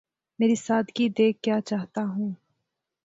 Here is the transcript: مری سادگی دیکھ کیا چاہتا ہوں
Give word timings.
مری 0.39 0.55
سادگی 0.65 1.05
دیکھ 1.17 1.37
کیا 1.43 1.57
چاہتا 1.69 2.01
ہوں 2.13 2.31